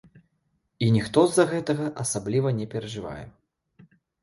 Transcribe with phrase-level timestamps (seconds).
[0.85, 3.23] І ніхто з-за гэтага асабліва не перажывае.